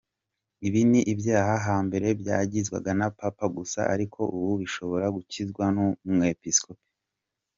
[0.67, 6.87] Ibi ni ibyaha hambere byakizwaga na Papa gusa ariko ubu bishobora gukizwa n’Umwepisikopi.